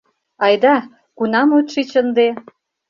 —Айда, 0.45 0.75
кунам 1.17 1.49
от 1.57 1.65
шич 1.73 1.91
ынде. 2.01 2.27